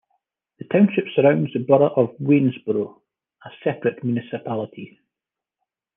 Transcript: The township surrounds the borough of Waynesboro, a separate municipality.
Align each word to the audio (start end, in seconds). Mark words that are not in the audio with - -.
The 0.57 0.65
township 0.65 1.05
surrounds 1.15 1.53
the 1.53 1.59
borough 1.59 1.93
of 1.95 2.15
Waynesboro, 2.19 2.99
a 3.45 3.49
separate 3.63 4.03
municipality. 4.03 4.99